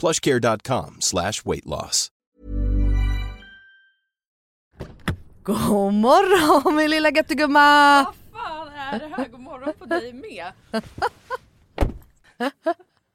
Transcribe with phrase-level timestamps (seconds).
[0.00, 2.08] plushcare.com slash weight loss.
[5.42, 8.04] God morgon min lilla göttegumma!
[8.04, 9.28] Vad fan är det här?
[9.28, 10.52] God morgon på dig med.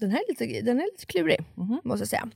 [0.00, 1.44] den här är lite, den är lite klurig
[1.84, 2.28] måste jag säga.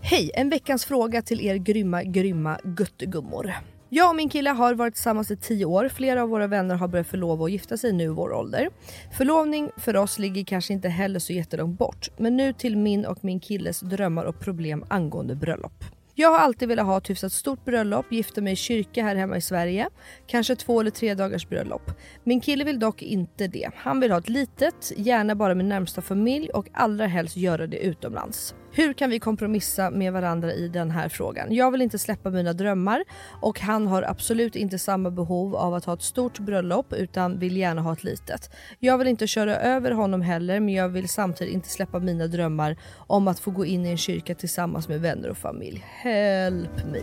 [0.00, 3.54] Hej, en veckans fråga till er grymma, grymma göttegummor.
[3.88, 5.88] Jag och min kille har varit tillsammans i 10 år.
[5.88, 8.68] Flera av våra vänner har börjat förlova och gifta sig nu i vår ålder.
[9.16, 12.08] Förlovning för oss ligger kanske inte heller så jättelångt bort.
[12.16, 15.84] Men nu till min och min killes drömmar och problem angående bröllop.
[16.16, 19.36] Jag har alltid velat ha ett hyfsat stort bröllop, gifta mig i kyrka här hemma
[19.36, 19.88] i Sverige.
[20.26, 21.90] Kanske två eller tre dagars bröllop.
[22.24, 23.70] Min kille vill dock inte det.
[23.76, 27.76] Han vill ha ett litet, gärna bara med närmsta familj och allra helst göra det
[27.76, 28.54] utomlands.
[28.76, 31.54] Hur kan vi kompromissa med varandra i den här frågan?
[31.54, 33.04] Jag vill inte släppa mina drömmar
[33.40, 37.56] och han har absolut inte samma behov av att ha ett stort bröllop utan vill
[37.56, 38.50] gärna ha ett litet.
[38.78, 42.76] Jag vill inte köra över honom heller men jag vill samtidigt inte släppa mina drömmar
[42.96, 45.84] om att få gå in i en kyrka tillsammans med vänner och familj.
[45.86, 47.00] Help me.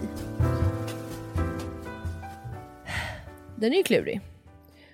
[3.55, 4.21] Den är ju klurig.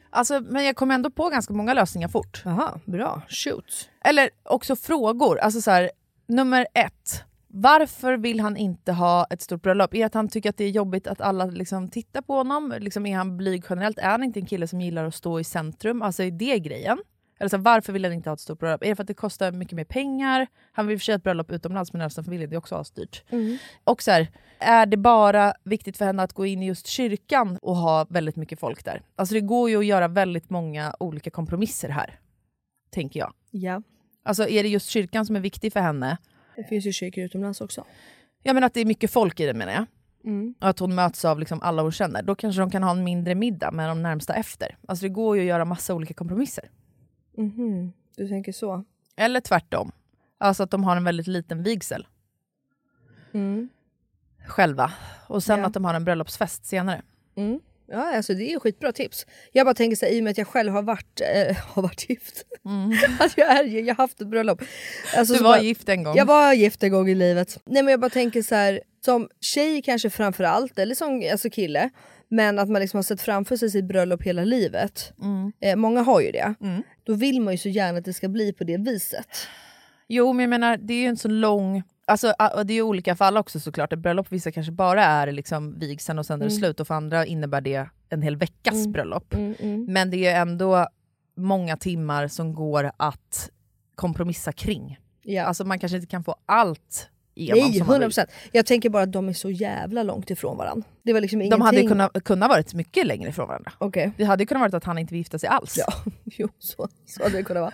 [0.10, 2.44] Alltså, men jag kom ändå på ganska många lösningar fort.
[2.46, 3.22] Aha, bra.
[3.30, 3.90] Shoot.
[4.06, 5.40] Eller också frågor.
[5.40, 5.92] Alltså så här,
[6.28, 7.24] nummer ett.
[7.48, 9.94] Varför vill han inte ha ett stort bröllop?
[9.94, 12.74] Är det att han tycker att det är jobbigt att alla liksom tittar på honom?
[12.80, 14.00] Liksom är han blyg generellt?
[14.00, 16.02] Är han inte en kille som gillar att stå i centrum?
[16.02, 16.98] Alltså är det grejen?
[17.40, 18.84] Eller så varför vill han inte ha ett stort bröllop?
[18.84, 20.48] Är det för att det kostar mycket mer pengar?
[20.72, 23.24] Han vill för sig ett bröllop utomlands med närmsta familjen, det är också asdyrt.
[23.84, 24.28] Och så här,
[24.60, 28.36] är det bara viktigt för henne att gå in i just kyrkan och ha väldigt
[28.36, 29.02] mycket folk där?
[29.16, 32.20] Alltså det går ju att göra väldigt många olika kompromisser här.
[32.90, 33.34] Tänker jag.
[33.52, 33.82] Ja.
[34.28, 36.18] Alltså är det just kyrkan som är viktig för henne?
[36.56, 37.86] Det finns ju kyrkor utomlands också.
[38.44, 39.86] Jag menar att det är mycket folk i den menar jag.
[40.62, 42.24] Och att hon möts av liksom alla hon känner.
[42.24, 44.78] Då kanske de kan ha en mindre middag med de närmsta efter.
[44.88, 46.70] Alltså det går ju att göra massa olika kompromisser.
[47.38, 48.84] Mhm, Du tänker så?
[49.16, 49.92] Eller tvärtom.
[50.38, 52.08] Alltså att de har en väldigt liten vigsel.
[54.48, 54.92] Själva.
[55.28, 55.66] Och sen Ja.
[55.66, 57.02] att de har en bröllopsfest senare.
[57.36, 57.60] Mm.
[57.90, 59.26] Ja, alltså det är skitbra tips.
[59.52, 61.82] Jag bara tänker så här, i och med att jag själv har varit, eh, har
[61.82, 62.44] varit gift.
[63.20, 64.62] att jag, är, jag har haft ett bröllop.
[65.18, 66.16] Alltså, Du var bara- gift en gång.
[66.18, 67.60] Jag var gift en gång i livet.
[67.66, 71.50] Nej men jag bara tänker så här, som tjej kanske framför allt, eller som alltså
[71.50, 71.90] kille,
[72.30, 75.14] men att man liksom har sett framför sig sitt bröllop hela livet.
[75.62, 76.54] Eh, många har ju det.
[77.04, 79.48] Då vill man ju så gärna att det ska bli på det viset.
[80.08, 81.84] Jo, men jag menar, det är ju en så lång...
[82.08, 82.34] Alltså,
[82.66, 83.94] det är ju olika för alla också såklart.
[83.94, 86.80] Ett bröllop för vissa kanske bara är liksom vigseln och sen är det slut.
[86.80, 89.36] Och för andra innebär det en hel veckas bröllop.
[89.88, 90.88] Men det är ändå
[91.36, 93.50] många timmar som går att
[93.96, 95.00] kompromissa kring.
[95.22, 95.44] Ja.
[95.44, 97.70] Alltså man kanske inte kan få allt igenom.
[97.70, 98.26] Nej, som man 100%.
[98.52, 100.88] Jag tänker bara att de är så jävla långt ifrån varandra.
[101.04, 101.60] Det var liksom ingenting.
[101.60, 103.72] De hade kunnat, kunnat varit mycket längre ifrån varandra.
[103.78, 104.12] Okej.
[104.18, 105.78] Det hade kunnat vara att han inte vill gifta sig alls.
[105.78, 107.74] Ja, jo så, så hade det kunnat vara.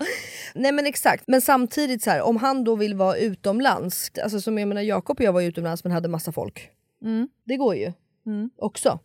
[0.55, 4.57] Nej men exakt, men samtidigt så här, om han då vill vara utomlands, alltså som
[4.57, 6.69] jag menar Jakob och jag var utomlands men hade massa folk.
[7.45, 7.91] Det går ju
[8.57, 8.89] också.
[8.89, 8.99] Men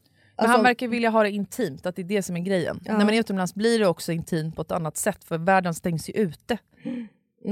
[0.44, 2.80] Alltså, han verkar vilja ha det intimt, att det är det som är grejen.
[2.84, 6.08] När man är utomlands blir det också intimt på ett annat sätt för världen stängs
[6.08, 6.58] ju ute.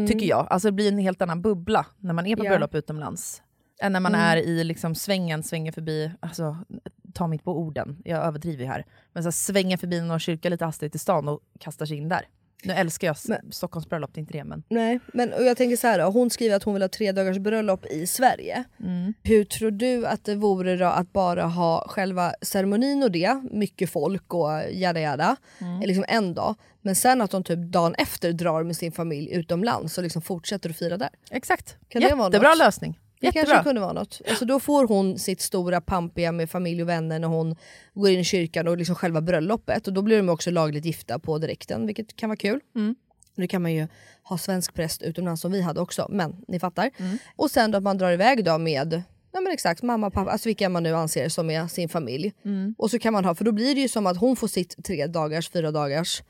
[0.09, 0.47] Tycker jag.
[0.50, 2.50] Alltså det blir en helt annan bubbla när man är på Ja.
[2.50, 3.43] bröllop utomlands.
[3.83, 6.57] Än när man är i liksom svängen, svänger förbi, alltså
[7.15, 8.85] ta mitt på orden, jag överdriver ju här.
[9.12, 12.29] Men så svänger förbi någon kyrka lite hastigt i stan och kastar sig in där.
[12.63, 14.63] Nu älskar jag Men- Stockholms bröllop, det är inte det men...
[14.69, 17.39] Nej, men jag tänker så här då, hon skriver att hon vill ha tre dagars
[17.39, 18.65] bröllop i Sverige.
[19.23, 23.91] Hur tror du att det vore då att bara ha själva ceremonin och det, mycket
[23.91, 25.37] folk och jada jada,
[25.85, 26.55] liksom en dag.
[26.83, 30.71] Men sen att de typ dagen efter drar med sin familj utomlands och liksom fortsätter
[30.71, 31.09] att fira där.
[31.31, 32.59] Exakt, Kan det vara jättebra något?
[32.59, 32.99] lösning.
[33.33, 33.54] Det Jättebra.
[33.54, 34.21] kanske kunde vara något.
[34.28, 37.56] Alltså då får hon sitt stora pampiga med familj och vänner när hon
[37.95, 39.87] går in i kyrkan och liksom själva bröllopet.
[39.87, 42.61] Och då blir de också lagligt gifta på direkten, vilket kan vara kul.
[43.35, 43.88] Nu kan man ju
[44.23, 46.90] ha svensk präst utomlands som vi hade också, men ni fattar.
[47.37, 49.02] Och sen då att man drar iväg då med
[49.33, 52.33] Ja men exakt, mamma, pappa, alltså vilka man nu anser som är sin familj.
[52.78, 54.85] Och så kan man ha, för då blir det ju som att hon får sitt
[54.85, 56.23] tre dagars, fyra dagars,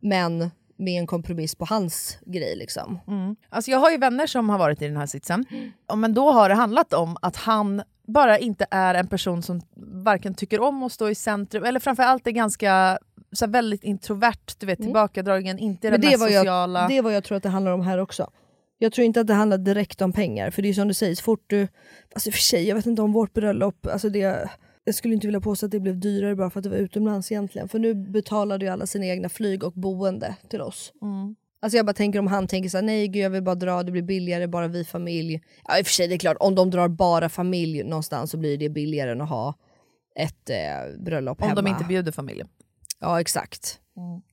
[0.00, 3.00] men med en kompromiss på hans grej liksom.
[3.48, 5.44] Alltså jag har ju vänner som har varit i den här sitsen,
[5.88, 9.60] Ja, men då har det handlat om att han bara inte är en person som
[10.04, 12.98] varken tycker om att stå i centrum, eller framförallt är ganska
[13.32, 16.00] så här, väldigt introvert, du vet tillbakadragen, inte den Mm.
[16.00, 16.88] Men det mest var, jag, sociala.
[16.88, 18.30] det är vad jag tror att det handlar om här också.
[18.78, 21.14] Jag tror inte att det handlar direkt om pengar, för det är som du säger,
[21.14, 21.68] så fort du...
[22.14, 24.50] Alltså för sig, jag vet inte om vårt bröllop, alltså det,
[24.84, 27.32] jag skulle inte vilja påstå att det blev dyrare bara för att det var utomlands
[27.32, 27.68] egentligen.
[27.68, 30.92] För nu betalade ju alla sina egna flyg och boende till oss.
[31.02, 31.36] Mm.
[31.62, 33.82] Alltså jag bara tänker om han tänker så här, nej gud jag vill bara dra,
[33.82, 35.42] det blir billigare, bara vi familj.
[35.68, 38.36] Ja i och för sig det är klart, om de drar bara familj någonstans så
[38.36, 39.54] blir det billigare än att ha
[40.16, 40.56] ett eh,
[41.04, 41.62] bröllop om hemma.
[41.62, 42.48] de inte bjuder familjen.
[43.00, 43.80] Ja exakt.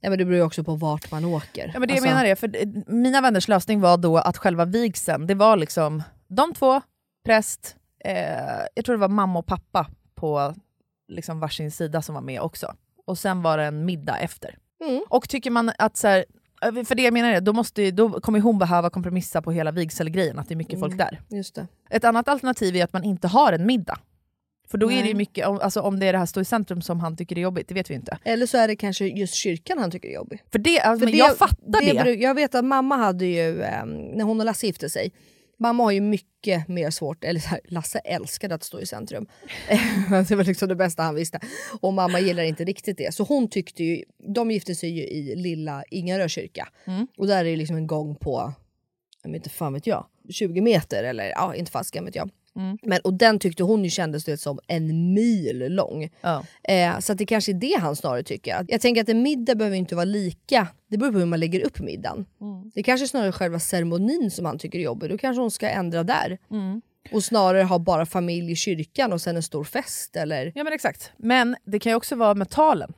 [0.02, 1.64] Ja, men det beror ju också på vart man åker.
[1.64, 1.72] Mm.
[1.74, 4.66] Ja, men det Alltså- jag menar är, för mina vänners lösning var då att själva
[4.66, 6.82] vigseln, det var liksom de två,
[7.26, 8.16] präst, eh,
[8.76, 9.88] jag tror det var mamma och pappa
[10.22, 10.56] på
[11.08, 12.74] liksom varsin sida som var med också.
[13.06, 14.58] Och sen var det en middag efter.
[14.86, 15.02] Mm.
[15.10, 16.26] Och tycker man att så här,
[16.62, 19.72] eh, för det jag menar är, då, måste, då kommer hon behöva kompromissa på hela
[19.72, 21.22] vigselgrejen, att det är mycket folk där.
[21.30, 21.68] Just det.
[21.90, 24.00] Ett annat alternativ är att man inte har en middag.
[24.72, 25.10] För då är det Nej.
[25.10, 27.42] ju mycket, alltså om det är det här stå i centrum som han tycker är
[27.42, 28.18] jobbigt, det vet vi inte.
[28.24, 30.44] Eller så är det kanske just kyrkan han tycker är jobbig.
[30.52, 31.94] För det, alltså, För men det- jag fattar det.
[32.04, 35.12] bru- Jag vet att mamma hade ju, eh, när hon och Lasse gifte sig,
[35.62, 39.28] mamma har ju mycket mer svårt, eller så här, Lasse älskade att stå i centrum.
[40.28, 41.40] det var liksom det bästa han visste.
[41.82, 43.14] Och mamma gillar inte riktigt det.
[43.14, 46.70] Så hon tyckte ju, de gifte sig ju i lilla Ingarö kyrka.
[46.86, 47.08] Mm.
[47.18, 48.54] Och där är det liksom en gång på,
[49.24, 52.30] jag vet inte fan vet jag, 20 meter eller ja inte fasken vet jag.
[52.56, 52.78] Mm.
[52.84, 56.10] Men, och den tyckte hon ju kändes det som en mil lång.
[56.22, 56.44] Ja.
[56.64, 58.66] Eh, så det kanske är det han snarare tycker.
[58.68, 61.66] Jag tänker att en middag behöver inte vara lika, det beror på hur man lägger
[61.66, 62.26] upp middagen.
[62.42, 62.72] Mm.
[62.76, 65.70] Det kanske är snarare själva ceremonin som han tycker är jobbig, då kanske hon ska
[65.70, 66.38] ändra där.
[66.52, 66.82] Mm.
[67.12, 70.52] Och snarare ha bara familj i kyrkan och sen en stor fest eller...
[70.56, 71.12] Ja men exakt.
[71.18, 72.94] Men det kan ju också vara med talen.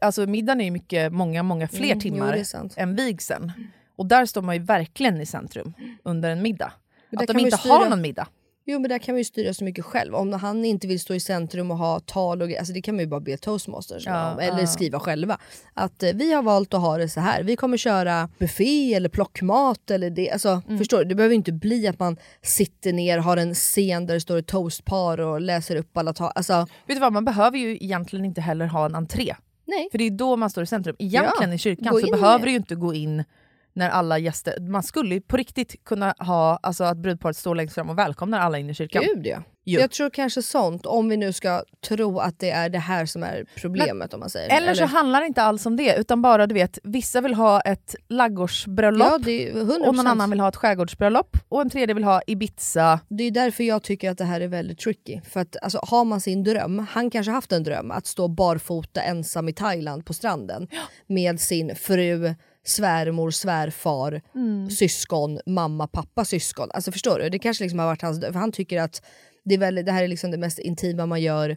[0.00, 2.74] Alltså middagen är ju mycket, många, många fler Mm, jo, timmar sant.
[2.76, 3.52] än vigseln.
[3.96, 5.72] Och där står man ju verkligen i centrum
[6.02, 6.72] under en middag.
[7.16, 8.28] Att de inte styra- har någon middag.
[8.64, 10.14] Jo men där kan man ju styra så mycket själv.
[10.14, 13.00] Om han inte vill stå i centrum och ha tal och alltså det kan man
[13.00, 14.66] ju bara be toastmasters Ja, om, eller ja.
[14.66, 15.38] skriva själva.
[15.74, 17.42] Att eh, vi har valt att ha det så här.
[17.42, 20.30] vi kommer köra buffé eller plockmat eller det.
[20.30, 20.78] Alltså, Mm.
[20.78, 21.04] Förstår du?
[21.04, 24.46] Det behöver inte bli att man sitter ner, har en scen där det står ett
[24.46, 26.32] toastpar och läser upp alla tal.
[26.34, 26.54] Alltså,
[26.86, 29.34] Vet du vad, man behöver ju egentligen inte heller ha en entré.
[29.66, 29.88] nej.
[29.90, 30.96] För det är då man står i centrum.
[30.98, 33.24] Egentligen Ja, i kyrkan så behöver du ju inte gå in
[33.72, 34.60] när alla gäster...
[34.60, 38.40] Man skulle ju på riktigt kunna ha alltså, att brudparet står längst fram och välkomnar
[38.40, 39.02] alla in i kyrkan.
[39.02, 39.42] Gud ja.
[39.64, 39.80] Jo.
[39.80, 43.22] Jag tror kanske sånt, om vi nu ska tro att det är det här som
[43.22, 44.56] är problemet om man säger.
[44.56, 47.60] Eller så handlar det inte alls om det, utan bara du vet, vissa vill ha
[47.60, 49.86] ett laggårdsbröllop Ja, det är 100%.
[49.86, 53.00] och någon annan vill ha ett skärgårdsbröllop och en tredje vill ha Ibiza.
[53.08, 55.20] Det är därför jag tycker att det här är väldigt tricky.
[55.20, 59.02] För att alltså, har man sin dröm, han kanske haft en dröm att stå barfota
[59.02, 60.68] ensam i Thailand på stranden
[61.06, 64.22] med sin fru, svärmor, svärfar,
[64.70, 66.68] syskon, mamma, pappa, syskon.
[66.74, 67.28] Alltså förstår du?
[67.28, 68.20] Det kanske liksom har varit hans.
[68.20, 69.02] För han tycker att
[69.44, 71.56] det, är väl, det här är liksom det mest intima man gör,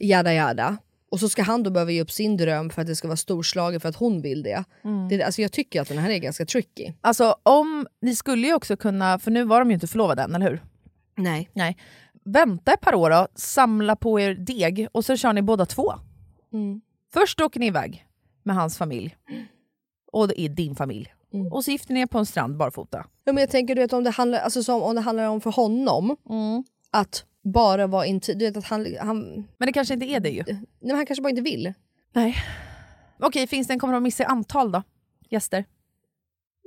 [0.00, 0.76] jada jada.
[1.10, 3.16] Och så ska han då behöva ge upp sin dröm för att det ska vara
[3.16, 4.64] storslaget för att hon vill det.
[5.10, 6.92] det alltså jag tycker att den här är ganska tricky.
[7.00, 10.34] Alltså om, ni skulle ju också kunna, för nu var de ju inte förlovade än,
[10.34, 10.62] eller hur?
[11.16, 11.50] Nej.
[11.52, 11.76] Nej.
[12.24, 15.92] Vänta ett par år då, samla på er deg och så kör ni båda två.
[16.52, 16.80] Mm.
[17.12, 18.06] Först åker ni iväg
[18.42, 19.16] med hans familj.
[20.12, 21.14] Och det är din familj.
[21.50, 23.06] och så gifter ni er på en strand barfota.
[23.24, 25.40] Ja, men jag tänker du vet, om, det handlar, alltså, som, om det handlar om
[25.40, 26.16] för honom
[26.90, 28.38] att bara vara intim.
[28.38, 30.44] Du vet att han, han, nej, Men det kanske inte är det ju.
[30.80, 31.72] men han kanske bara inte vill.
[32.12, 32.36] Nej.
[33.18, 34.82] Okej, finns det en kompromiss i antal då?
[35.30, 35.64] Gäster?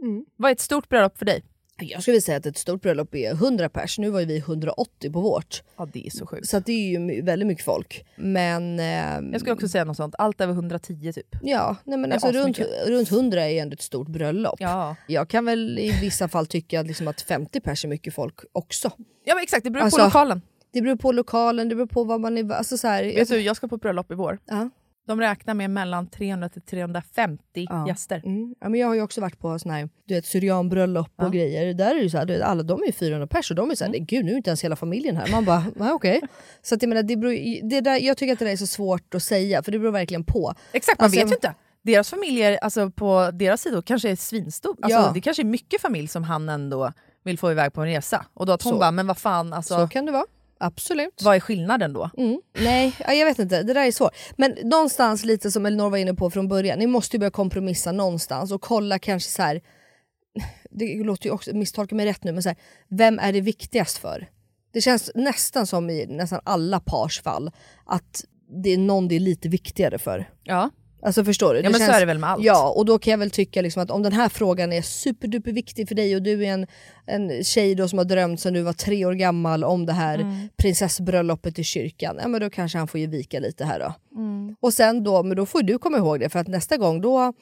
[0.01, 0.25] Mm.
[0.35, 1.43] Vad är ett stort bröllop för dig?
[1.91, 3.99] Jag skulle säga att ett stort bröllop är 100 pers.
[3.99, 5.63] Nu var ju vi 180 på vårt.
[5.77, 6.47] Ja, det är så sjukt.
[6.49, 8.05] Så det är ju väldigt mycket folk.
[8.15, 8.79] Men...
[8.79, 10.15] ehm, Jag skulle också säga något sånt.
[10.17, 11.27] Allt över 110 typ.
[11.41, 14.55] Ja, nej men alltså runt, runt 100 är ändå ett stort bröllop.
[14.59, 14.95] Ja.
[15.07, 18.39] Jag kan väl i vissa fall tycka att, liksom att 50 pers är mycket folk
[18.51, 18.91] också.
[19.25, 20.41] Ja men exakt, det beror Alltså, på lokalen.
[20.73, 22.51] Det beror på lokalen, det beror på vad man är...
[22.53, 24.39] Alltså så här, Vet du, jag ska på bröllop i vår.
[24.45, 24.69] ja.
[25.07, 27.88] De räknar med mellan 300 till 350 Ja.
[27.88, 28.22] gäster.
[28.25, 28.55] Mm.
[28.62, 31.25] Ja, men jag har ju också varit på sån här, du vet, syrianbröllop Ja.
[31.25, 31.74] och grejer.
[31.74, 33.72] Där är det så här, du vet, alla de är ju 400 pers och de
[33.72, 34.05] är så här, Mm.
[34.05, 35.31] gud nu är inte ens hela familjen här.
[35.31, 36.22] Man bara, okej.
[36.62, 38.67] Så att jag menar, det beror, det där, jag tycker att det där är så
[38.67, 40.53] svårt att säga för det beror verkligen på.
[40.72, 41.53] Exakt, man Alltså, vet ju inte.
[41.81, 44.75] Deras familjer, alltså på deras sidor, kanske är svinstor.
[44.81, 45.12] Alltså, Ja.
[45.13, 46.91] Det kanske är mycket familj som han ändå
[47.24, 48.25] vill få iväg på en resa.
[48.33, 48.79] Och då att hon Så.
[48.79, 50.25] bara, men vad fan, alltså, Så kan det vara.
[50.57, 51.22] Absolut.
[51.24, 52.10] vad är skillnaden då?
[52.17, 52.41] Mm.
[52.60, 53.63] Nej, ja, jag vet inte.
[53.63, 54.15] Det där är svårt.
[54.38, 56.79] Men någonstans lite som Elinor var inne på från början.
[56.79, 59.62] Ni måste ju börja kompromissa någonstans och kolla kanske så här.
[60.75, 62.57] Det låter ju också, misstolka mig rätt nu, men så här,
[62.89, 64.29] vem är det viktigast för?
[64.74, 67.51] Det känns nästan som i nästan alla pars fall
[67.86, 68.25] att
[68.63, 70.29] det är någon det är lite viktigare för.
[70.43, 70.69] Ja,
[71.05, 71.60] Alltså förstår du?
[71.60, 72.43] ja men så är det väl med allt.
[72.43, 75.51] Ja, och då kan jag väl tycka liksom att om den här frågan är superduper
[75.51, 76.67] viktig för dig och du är en,
[77.05, 80.19] en tjej då som har drömt sedan du var tre år gammal om det här
[80.19, 80.50] Mm.
[80.57, 83.93] prinsessbröllopet i kyrkan, ja men då kanske han får ge vika lite här då.
[84.19, 84.55] Mm.
[84.60, 87.33] Och sen då, men då får du komma ihåg det för att nästa gång då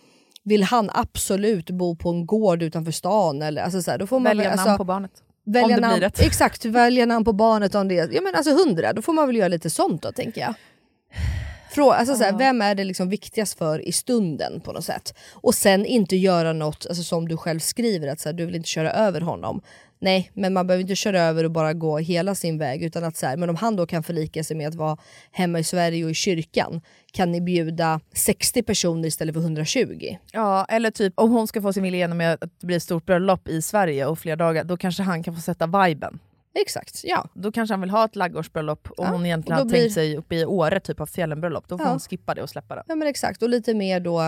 [0.44, 4.20] vill han absolut bo på en gård utanför stan eller alltså så här, då får
[4.20, 5.12] man Välja väl, namn alltså, på barnet.
[5.46, 6.04] välja namn.
[6.20, 9.28] Exakt, välja namn på barnet om det är, ja men alltså hundra, då får man
[9.28, 10.54] väl göra lite sånt då tänker jag.
[11.72, 15.14] Frå, alltså såhär, Vem är det liksom viktigast för i stunden på något sätt?
[15.34, 18.70] Och sen inte göra något alltså som du själv skriver, att såhär, du vill inte
[18.70, 19.62] köra över honom.
[20.00, 22.84] Nej, men man behöver inte köra över och bara gå hela sin väg.
[22.84, 24.98] Utan att såhär, men om han då kan förlika sig med att vara
[25.32, 26.82] hemma i Sverige och i kyrkan,
[27.14, 30.18] kan ni bjuda 60 personer istället för 120?
[30.32, 32.84] Ja, eller typ om hon ska få sin vilja igenom med att det blir ett
[32.84, 36.20] stort bröllop i Sverige och flera dagar, då kanske han kan få sätta viben.
[36.56, 37.28] Exakt, ja.
[37.34, 39.94] Då kanske han vill ha ett ladugårdsbröllop och Ja, hon egentligen och har blir- tänkt
[39.94, 41.68] sig uppe i Åre, typ av fjällenbröllop.
[41.68, 41.92] Då får Ja.
[41.92, 42.84] hon skippa det och släppa det.
[42.88, 44.22] Ja men exakt, och lite mer då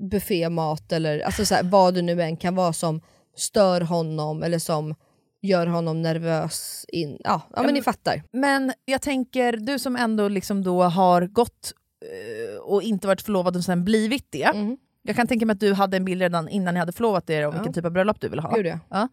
[0.00, 3.00] buffémat eller alltså så här, vad det nu än kan vara som
[3.36, 4.94] stör honom eller som
[5.42, 6.84] gör honom nervös.
[6.88, 8.22] In, ja, ja men ni fattar.
[8.32, 11.72] Men jag tänker, du som ändå liksom då har gått
[12.04, 14.42] eh, och inte varit förlovad och sen blivit det.
[14.44, 14.76] Mm.
[15.02, 17.46] Jag kan tänka mig att du hade en bild redan innan ni hade förlovat er
[17.46, 18.58] om vilken typ av bröllop du vill ha.
[18.58, 18.78] Jag.
[18.90, 19.08] Ja.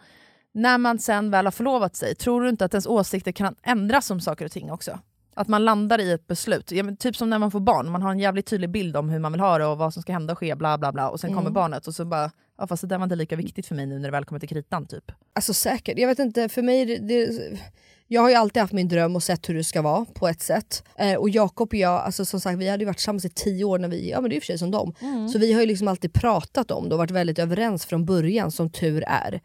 [0.56, 4.12] När man sen väl har förlovat sig, tror du inte att ens åsikter kan ändras
[4.12, 5.00] om saker och ting också?
[5.34, 6.72] Att man landar i ett beslut.
[6.72, 9.20] Ja, typ som när man får barn, man har en jävligt tydlig bild om hur
[9.20, 11.10] man vill ha det och vad som ska hända och ske, bla bla bla.
[11.10, 11.38] Och sen Mm.
[11.38, 13.86] kommer barnet och så bara, ja fast det där var inte lika viktigt för mig
[13.86, 15.12] nu när det väl kommer till kritan typ.
[15.34, 17.60] Alltså säkert, jag vet inte, för mig det, det,
[18.08, 20.42] jag har ju alltid haft min dröm och sett hur det ska vara på ett
[20.42, 20.84] sätt.
[20.98, 23.64] Eh, och Jakob och jag, alltså som sagt vi hade ju varit tillsammans i tio
[23.66, 24.94] år när vi, ja men det är ju för sig som dem.
[25.34, 28.52] Så vi har ju liksom alltid pratat om det och varit väldigt överens från början
[28.52, 29.42] som tur är.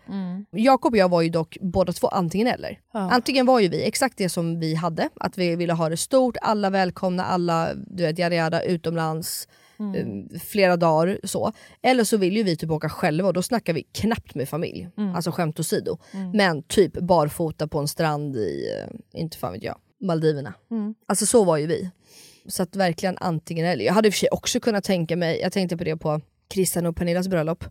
[0.51, 2.79] Jakob och jag var ju dock båda två antingen eller.
[2.93, 6.37] Antingen var ju vi exakt det som vi hade, att vi ville ha det stort,
[6.43, 9.49] alla välkomna, alla du vet yada yada utomlands.
[9.81, 11.53] Eh, Flera dagar så.
[11.83, 14.89] Eller så vill ju vi typ åka själva och då snackar vi knappt med familj.
[15.15, 15.99] Alltså skämt åsido.
[16.35, 20.55] Men typ barfota på en strand i, eh, inte fan vet jag, Maldiverna.
[21.07, 21.91] Alltså så var ju vi.
[22.47, 23.85] Så att verkligen antingen eller.
[23.85, 26.21] Jag hade i och för sig också kunnat tänka mig, jag tänkte på det på
[26.53, 27.65] Christian och Pernillas bröllop,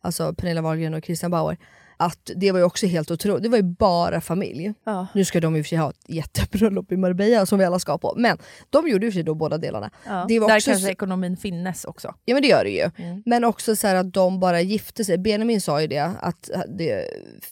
[0.00, 1.56] alltså Pernilla Wahlgren och Christian Bauer,
[2.04, 4.74] att det var ju också helt otroligt, det var ju bara familj.
[4.84, 5.06] Ja.
[5.14, 7.78] Nu ska de i och för sig ha ett jättebröllop i Marbella som vi alla
[7.78, 8.38] ska på, men
[8.70, 9.90] de gjorde i och för sig då båda delarna.
[10.28, 12.14] Det var Där också kanske så- ekonomin finnes också.
[12.24, 12.90] Ja men det gör det ju.
[13.24, 15.18] Men också så här att de bara gifte sig.
[15.18, 17.04] Benjamin sa ju det, att det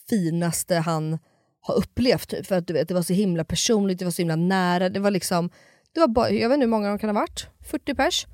[0.09, 1.19] finaste han
[1.61, 2.27] har upplevt.
[2.29, 2.45] Typ.
[2.45, 4.89] För att du vet, det var så himla personligt, det var så himla nära.
[4.89, 5.49] Det var liksom,
[5.93, 8.27] det var bara, jag vet inte hur många de kan ha varit, 40 pers.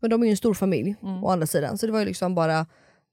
[0.00, 1.78] Men de är ju en stor familj å andra sidan.
[1.78, 2.66] Så det var ju liksom bara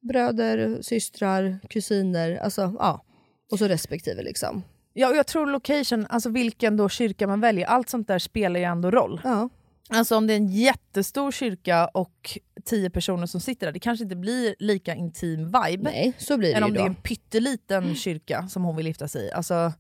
[0.08, 3.04] bröder, systrar, kusiner, alltså ja.
[3.52, 4.64] Och så respektive liksom.
[4.94, 8.60] Ja, och jag tror location, alltså vilken då kyrka man väljer, allt sånt där spelar
[8.60, 9.22] ju ändå roll.
[9.24, 9.50] Ja.
[9.90, 14.04] Alltså om det är en jättestor kyrka och tio personer som sitter där, det kanske
[14.04, 15.84] inte blir lika intim vibe.
[15.84, 16.88] Nej, så blir det än om det är då.
[16.88, 19.32] en pytteliten kyrka som hon vill gifta sig i.
[19.32, 19.74] Alltså,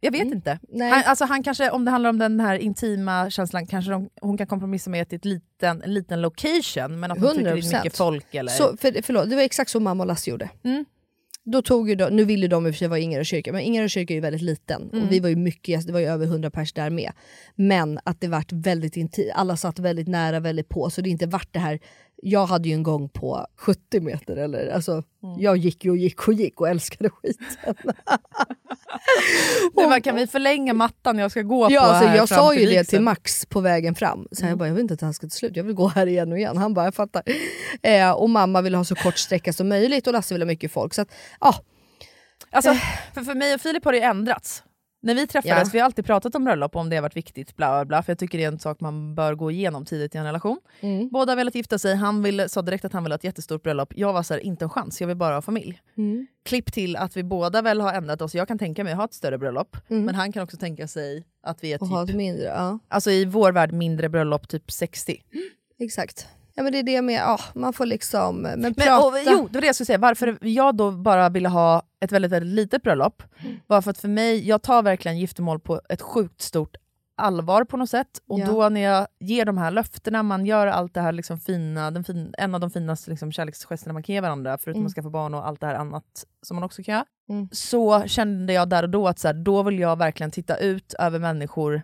[0.00, 0.50] jag vet inte.
[0.50, 0.60] Mm.
[0.68, 0.90] Nej.
[0.90, 4.38] Han, alltså han kanske, om det handlar om den här intima känslan, kanske de, hon
[4.38, 7.76] kan kompromissa med ett liten, en liten location, men att hon trycker in 100%.
[7.76, 8.34] mycket folk.
[8.34, 8.52] Eller...
[8.52, 10.50] Så, för, förlåt, det var exakt så mamma och Lasse gjorde.
[10.64, 10.84] Mm.
[11.44, 13.52] Då tog ju de, nu ville de i och för sig vara i Ingarö kyrka,
[13.52, 14.90] men Ingarö kyrka är ju väldigt liten.
[14.92, 15.04] Mm.
[15.04, 17.12] Och vi var ju mycket det var ju över 100 pers där med.
[17.54, 20.90] Men att det vart väldigt intimt, alla satt väldigt nära, väldigt på.
[20.90, 21.80] Så det inte vart det här
[22.22, 24.36] jag hade ju en gång på 70 meter.
[24.36, 25.40] Eller, alltså, Mm.
[25.40, 27.74] Jag gick och gick och gick och älskade skiten.
[29.74, 32.66] Du bara, kan vi förlänga mattan jag ska gå Ja, på alltså, jag sa ju
[32.66, 34.28] det till Max på vägen fram.
[34.32, 34.48] Så Mm.
[34.50, 36.32] jag bara, jag vill inte att han ska ta slut, jag vill gå här igen
[36.32, 36.56] och igen.
[36.56, 37.22] Han bara, jag fattar.
[37.82, 40.72] Eh, och mamma ville ha så kort sträcka som möjligt och Lasse ville ha mycket
[40.72, 40.94] folk.
[40.94, 41.08] Så att,
[41.40, 41.54] ja,
[42.50, 42.74] Alltså,
[43.14, 44.62] för, för mig och Filip har det ändrats.
[45.00, 45.70] När vi träffades, Ja.
[45.72, 48.02] vi har alltid pratat om bröllop om det har varit viktigt, bla bla bla.
[48.02, 50.58] För jag tycker det är en sak man bör gå igenom tidigt i en relation.
[50.80, 51.08] Mm.
[51.08, 53.62] Båda har velat gifta sig, han ville, sa direkt att han ville ha ett jättestort
[53.62, 53.92] bröllop.
[53.96, 55.80] Jag var så här, inte en chans, jag vill bara ha familj.
[56.44, 58.34] Klipp till att vi båda väl har ändrat oss.
[58.34, 61.24] Jag kan tänka mig att ha ett större bröllop, men han kan också tänka sig
[61.42, 62.44] att vi är och ha ett typ, mindre.
[62.44, 65.22] Ja, alltså i vår värld mindre bröllop, typ 60.
[65.78, 66.26] exakt.
[66.58, 69.06] Ja, men det är det med, ja, man får liksom men Men, prata.
[69.06, 69.98] och, jo, det var det jag skulle säga.
[69.98, 73.22] Varför jag då bara ville ha ett väldigt, väldigt litet bröllop
[73.66, 76.76] var för att för mig, jag tar verkligen giftermål på ett sjukt stort
[77.16, 78.22] allvar på något sätt.
[78.28, 78.46] Och Ja.
[78.46, 82.04] då när jag ger de här löftena, man gör allt det här liksom fina, den
[82.04, 85.34] fin, en av de finaste liksom kärleksgesterna man kan ge varandra, förutom att skaffa barn
[85.34, 87.04] och allt det här annat som man också kan göra.
[87.28, 87.48] Mm.
[87.52, 90.94] Så kände jag där och då att så här, då vill jag verkligen titta ut
[90.94, 91.82] över människor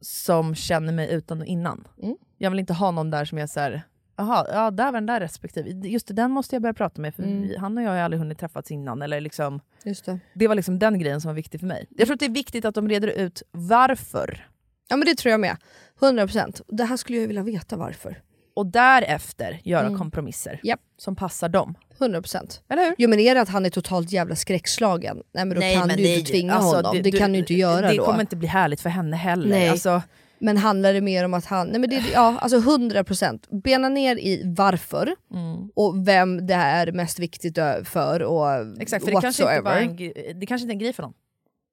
[0.00, 1.88] som känner mig utan och innan.
[2.02, 2.16] Mm.
[2.42, 3.82] Jag vill inte ha någon där som är så här,
[4.16, 5.70] Jaha, ja där var den där respektive.
[5.88, 7.42] Just det, den måste jag börja prata med för Mm.
[7.42, 9.02] vi, han och jag har aldrig hunnit träffats innan.
[9.02, 10.18] Eller liksom, Just det.
[10.34, 11.86] det var liksom den grejen som var viktig för mig.
[11.90, 14.46] Jag tror att det är viktigt att de reder ut varför.
[14.88, 15.56] Ja men det tror jag med.
[16.00, 16.62] 100%.
[16.68, 18.20] Det här skulle jag vilja veta varför.
[18.56, 19.98] Och därefter göra Mm.
[19.98, 20.80] kompromisser Japp.
[20.98, 21.74] som passar dem.
[21.98, 22.60] 100%.
[22.68, 22.94] Eller hur?
[22.98, 25.94] Jo men är det att han är totalt jävla skräckslagen, nej men då kan du
[26.02, 27.02] ju inte tvinga Alltså, honom.
[27.02, 28.04] Det, kan du inte göra Det då.
[28.04, 29.48] kommer inte bli härligt för henne heller.
[29.48, 29.68] Nej.
[29.68, 30.02] Alltså,
[30.42, 34.16] Men handlar det mer om att han, nej men det, ja alltså 100% bena ner
[34.16, 35.70] i varför mm.
[35.74, 39.80] och vem det är mest viktigt ö- för och Exakt, för det kanske, inte bara
[39.80, 39.96] en,
[40.40, 41.14] det kanske inte är en grej för honom.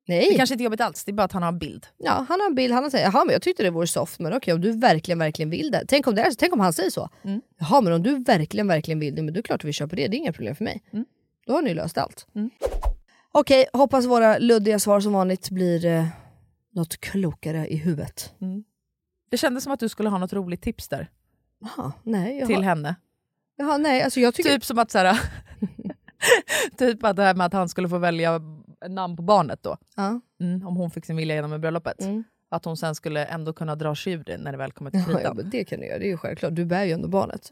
[0.07, 1.85] Nej, Det kanske inte är jobbigt alls, det är bara att han har en bild.
[1.97, 4.19] ja, han har en bild, han har sagt jaha men jag tyckte det vore soft
[4.19, 5.83] men okej om du verkligen verkligen vill det.
[5.87, 7.09] Tänk om, det är, tänk om han säger så.
[7.23, 7.41] Mm.
[7.59, 9.95] Jaha men om du verkligen verkligen vill det, men det är klart att vi på
[9.95, 10.83] det, det är inga problem för mig.
[10.93, 11.05] Mm.
[11.47, 12.27] Då har ni löst allt.
[12.35, 12.49] Mm.
[13.31, 16.05] Okej, hoppas våra luddiga svar som vanligt blir eh,
[16.71, 18.33] något klokare i huvudet.
[19.29, 21.09] Det kändes som att du skulle ha något roligt tips där
[21.59, 22.45] Jaha, nej.
[22.45, 22.95] Till henne.
[23.55, 24.49] jaha, nej alltså jag tycker...
[24.49, 25.19] Typ som att så här,
[26.77, 28.41] typ att det här med att han skulle få välja
[28.89, 29.77] namn på barnet då.
[29.95, 30.21] Ja.
[30.41, 32.01] Mm, om hon fick sin vilja genom bröllopet.
[32.01, 32.23] Mm.
[32.51, 34.99] Att hon sen skulle ändå kunna dra sig ur det när det väl kommer till
[34.99, 35.35] Ja, ja, kritan.
[35.37, 36.55] men det kan du göra, det är ju självklart.
[36.55, 37.49] Du bär ju ändå barnet.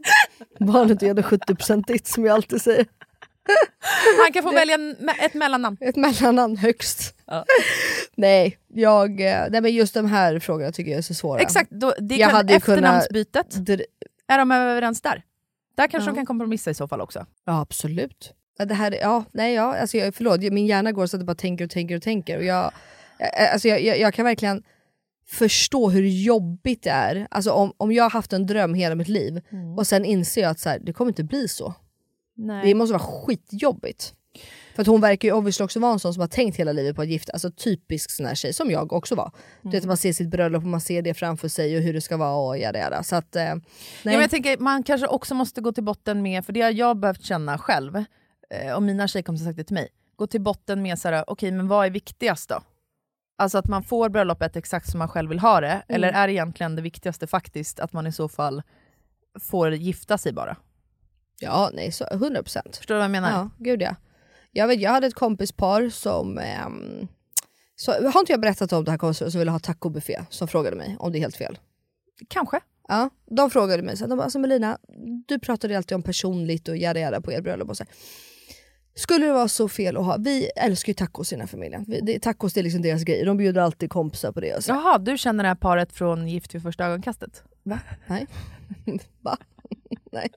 [0.60, 2.86] barnet är ju ändå 70% ditt som jag alltid säger.
[4.24, 4.78] Han kan få välja
[5.22, 5.78] ett mellannamn.
[5.82, 7.16] Ett mellannamn högst.
[7.28, 7.46] Ja.
[8.16, 11.40] nej, jag, eh, nej, men just de här frågorna tycker jag är så svåra.
[11.40, 13.56] Exakt, då, det Jag kan, hade kunnat- efternamnsbytet,
[14.28, 15.24] är de överens där?
[15.78, 16.14] Där kanske Ja.
[16.14, 17.26] de kan kompromissa i så fall också.
[17.46, 18.34] Ja absolut.
[18.68, 21.36] Det här, ja, nej, ja, alltså jag, förlåt, min hjärna går så att jag bara
[21.36, 22.38] tänker och tänker och tänker.
[22.38, 22.72] Och jag,
[23.20, 24.64] jag- alltså jag, jag, jag kan verkligen
[25.30, 27.28] förstå hur jobbigt det är.
[27.32, 29.42] Alltså om, om jag har haft en dröm hela mitt liv
[29.78, 31.74] och sen inser jag att så här, det kommer inte bli så.
[32.38, 32.68] Nej.
[32.68, 34.14] Det måste vara skitjobbigt.
[34.76, 36.96] För att hon verkar ju obviously också vara en sån som har tänkt hela livet
[36.96, 39.32] på att gifta Alltså typisk sån här tjej, som jag också var.
[39.62, 42.02] Du vet, man ser sitt bröllop och man ser det framför sig och hur det
[42.02, 43.04] ska vara och jada jada.
[43.04, 43.62] Så att, eh, nej.
[44.04, 46.72] Ja, men jag tänker, man kanske också måste gå till botten med, för det har
[46.72, 47.96] jag behövt känna själv,
[48.50, 51.24] eh, och mina tjejkompisar har sagt det till mig, gå till botten med så här,
[51.28, 52.62] okej men vad är viktigast då?
[53.38, 56.76] Alltså att man får bröllopet exakt som man själv vill ha det, eller är egentligen
[56.76, 58.62] det viktigaste faktiskt att man i så fall
[59.40, 60.58] får gifta sig bara?
[61.40, 62.78] Ja, nej, så 100%.
[62.78, 63.32] Förstår du vad jag menar?
[63.32, 63.96] Ja, gud ja.
[64.52, 66.38] Jag, vet, jag hade ett kompispar som...
[66.38, 67.08] ehm,
[67.76, 70.22] så, har inte jag berättat om det här kompisparet som ville ha tacobuffé?
[70.30, 71.60] Som frågade mig om det är helt fel.
[72.28, 72.60] Kanske.
[72.88, 74.78] Ja, de frågade mig, så här, de bara, alltså Melina,
[75.28, 77.70] du pratade alltid om personligt och jada jada på er bröllop.
[77.70, 77.94] Och så här.
[78.96, 81.86] Skulle det vara så fel att ha, vi älskar ju tacos i den här familjen.
[81.88, 84.56] Vi, det, tacos det är liksom deras grej, de bjuder alltid kompisar på det.
[84.56, 84.72] Och så.
[84.72, 87.44] Jaha, du känner det här paret från Gift vid första ögonkastet?
[87.64, 87.80] Va?
[88.08, 88.28] Nej.
[89.22, 89.38] Va?
[90.12, 90.30] Nej.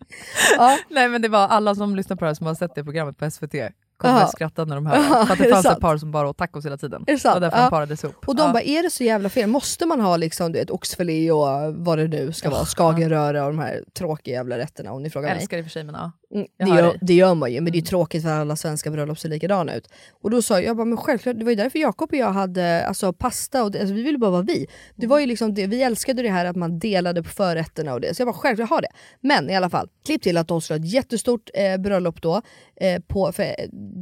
[0.57, 0.79] Ja.
[0.91, 3.19] Nej men det var alla som lyssnar på det här som har sett det programmet
[3.19, 3.55] på SVT
[3.97, 4.27] kommer Jaha.
[4.29, 4.97] skratta när de hör.
[4.97, 7.05] Jaha, För att det fanns ett par som bara åt tacos hela tiden.
[7.07, 7.35] Är det sant?
[7.35, 7.65] Och därför Ja.
[7.65, 8.29] de parades ihop.
[8.29, 8.53] Och de Ja.
[8.53, 9.49] bara, är det så jävla fel?
[9.49, 13.51] Måste man ha liksom, du vet, oxfilé och vad det nu ska vara, skagenröra och
[13.53, 15.41] de här tråkiga jävla rätterna om ni frågar Jag mig.
[15.43, 16.13] älskar det för sig men ja.
[16.35, 16.85] Mm, Jag det, gör.
[16.85, 16.99] Mm.
[17.01, 19.89] det gör man ju, men det är tråkigt för alla svenska bröllop ser likadana ut.
[20.21, 22.33] Och då sa jag, jag bara, men självklart, det var ju därför Jakob och jag
[22.33, 24.67] hade alltså, pasta, och det, alltså, vi ville bara vara vi.
[24.97, 28.01] Det var ju liksom det, vi älskade det här att man delade på förrätterna och
[28.01, 28.91] det, så jag bara självklart ha det.
[29.21, 32.43] Men i alla fall, klipp till att de skulle ha ett jättestort eh, bröllop då,
[32.77, 33.55] eh, på, för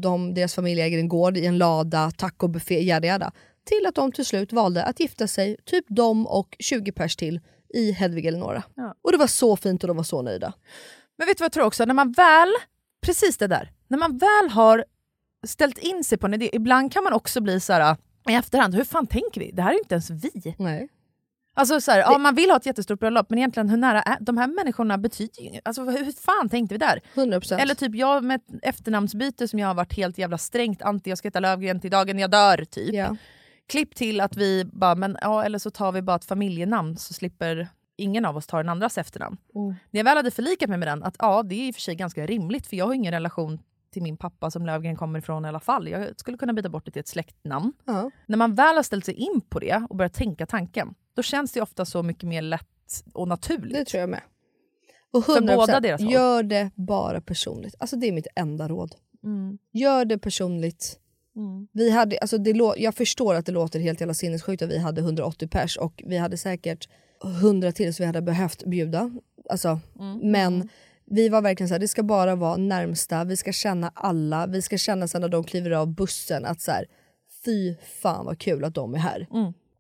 [0.03, 3.33] de, deras familj äger en gård i en lada, tacobuffé, jada jada.
[3.65, 7.41] Till att de till slut valde att gifta sig, typ de och 20 pers till,
[7.75, 8.63] i Hedvig Eleonora.
[8.75, 8.95] Ja.
[9.03, 10.53] Och det var så fint och de var så nöjda.
[11.19, 11.85] Men vet du vad jag tror också?
[11.85, 12.49] När man väl,
[13.01, 14.85] precis det där, när man väl har
[15.47, 17.97] ställt in sig på en idé, ibland kan man också bli så här
[18.29, 19.51] i efterhand, hur fan tänker vi?
[19.51, 20.55] Det här är ju inte ens vi.
[20.59, 20.89] Nej.
[21.55, 24.17] Alltså så här, ja, man vill ha ett jättestort bröllop men egentligen hur nära är
[24.21, 25.67] de här människorna betyder ju inget.
[25.69, 27.01] Alltså hur fan tänkte vi där?
[27.15, 27.59] 100%.
[27.59, 31.19] Eller typ jag med ett efternamnsbyte som jag har varit helt jävla strängt anti, jag
[31.19, 32.95] ska heta Lövgren till dagen jag dör typ.
[32.95, 33.17] Ja.
[33.69, 37.15] Klipp till att vi bara, men ja eller så tar vi bara ett familjenamn så
[37.15, 37.69] slipper
[37.99, 39.37] ingen av oss ta den andras efternamn.
[39.55, 39.69] Mm.
[39.69, 41.83] När jag väl hade förlikat mig med den, att ja det är i och för
[41.83, 43.59] sig ganska rimligt för jag har ingen relation
[43.93, 45.89] till min pappa som Lövgren kommer ifrån i alla fall.
[45.89, 47.73] Jag skulle kunna byta bort det till ett släktnamn.
[47.85, 48.11] Ja.
[48.27, 51.53] När man väl har ställt sig in på det och börjat tänka tanken, då känns
[51.53, 53.75] det ofta så mycket mer lätt och naturligt.
[53.79, 54.21] Det tror jag med.
[55.13, 56.13] Och För 100%, båda deras håll.
[56.13, 57.75] gör det bara personligt.
[57.79, 58.95] Alltså det är mitt enda råd.
[59.73, 60.99] Gör det personligt.
[61.73, 65.01] Vi hade, alltså det jag förstår att det låter helt jävla sinnessjukt att vi hade
[65.01, 66.89] 180 pers och vi hade säkert
[67.25, 69.11] 100 till så vi hade behövt bjuda.
[69.51, 69.81] Alltså,
[70.23, 70.69] Men
[71.11, 74.63] vi var verkligen så här, det ska bara vara närmsta, vi ska känna alla, vi
[74.63, 76.87] ska känna sen när de kliver av bussen att så här,
[77.45, 79.27] fy fan vad kul att de är här.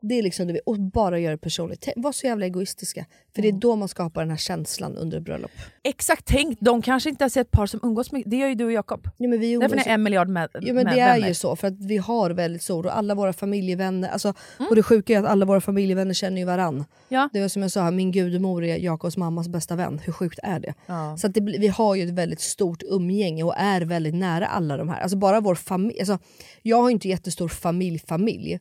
[0.00, 1.80] Det är liksom det vi, och bara göra det personligt.
[1.80, 3.06] Tänk- Var så jävla egoistiska.
[3.34, 5.50] För det är då man skapar den här känslan under bröllop.
[5.84, 8.30] Exakt, tänk, de kanske inte ens är ett par som umgås mycket.
[8.30, 9.08] Det gör ju du och Jakob.
[9.16, 11.28] Ja, men vi Därför är en miljard med, Ja men med det är vänner.
[11.28, 14.68] ju så för att vi har väldigt stort och alla våra familjevänner, alltså, Mm.
[14.70, 16.84] och det sjuka är att alla våra familjevänner känner ju varann.
[17.08, 17.28] Ja.
[17.32, 20.00] Det var som jag sa, min gudmor är Jakobs mammas bästa vän.
[20.04, 20.74] Hur sjukt är det?
[21.18, 24.76] Så att det, vi har ju ett väldigt stort umgänge och är väldigt nära alla
[24.76, 25.00] de här.
[25.00, 26.18] Alltså bara vår familj, alltså,
[26.62, 28.58] jag har ju inte jättestor familj familj,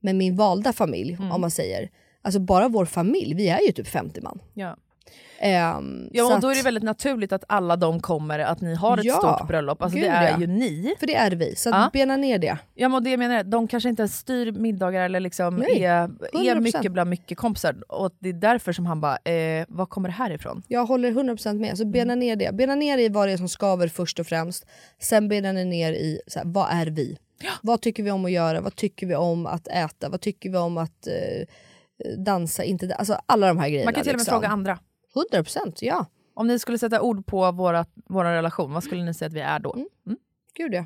[0.00, 1.32] men min valda familj Mm.
[1.32, 1.90] om man säger,
[2.22, 4.40] alltså bara vår familj, vi är ju typ 50 man.
[4.54, 4.76] Ja.
[5.42, 8.98] Ehm, Ja, och då är det väldigt naturligt att alla de kommer, att ni har
[8.98, 9.82] ett Ja, stort bröllop.
[9.82, 10.40] Alltså gud, det är ja.
[10.40, 10.94] ju ni.
[11.00, 11.90] För det är vi, så Ja.
[11.92, 12.58] bena ner det.
[12.74, 16.54] Ja, men det menar de kanske inte ens styr middagar eller liksom Nej, är, är
[16.54, 16.60] 100%.
[16.60, 17.76] mycket bland mycket kompisar.
[17.92, 20.62] Och det är därför som han bara, eh, var kommer det här ifrån?
[20.68, 21.78] Jag håller 100% med.
[21.78, 22.54] Så bena ner det.
[22.54, 24.66] Bena ner i vad det är som skaver först och främst.
[24.98, 27.18] Sen bena ner i så här, vad är vi?
[27.62, 28.60] Vad tycker vi om att göra?
[28.60, 30.08] Vad tycker vi om att äta?
[30.08, 31.46] Vad tycker vi om att eh,
[32.18, 32.64] dansa?
[32.64, 33.84] Inte da- alltså alla de här grejerna.
[33.86, 34.32] Man kan till och med liksom.
[34.32, 34.78] fråga andra.
[35.32, 36.06] 100% ja.
[36.34, 39.40] Om ni skulle sätta ord på våra, vår relation, vad skulle ni säga att vi
[39.40, 39.74] är då?
[39.74, 40.18] Mm.
[40.54, 40.84] Gud ja.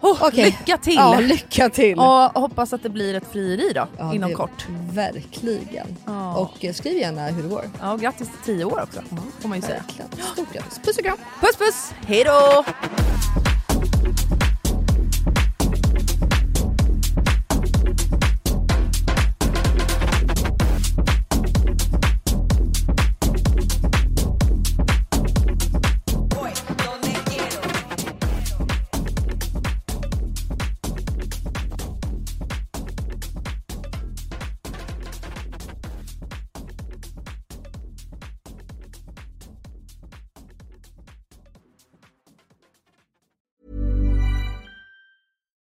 [0.00, 0.44] Oh, Okej.
[0.44, 0.94] Lycka till!
[0.94, 1.98] Ja, lycka till!
[1.98, 4.66] Och hoppas att det blir ett frieri då, Ja, inom kort.
[4.92, 5.86] Verkligen.
[6.06, 6.36] Ja.
[6.36, 7.64] Och eh, skriv gärna hur det går.
[7.80, 9.00] Ja, och grattis till tio år också,
[9.40, 9.78] får man ju säga.
[9.80, 10.10] Verkligen.
[10.32, 10.78] Stort grattis.
[10.78, 11.16] Puss och kram.
[11.40, 11.92] Puss puss!
[12.06, 12.64] Hej då!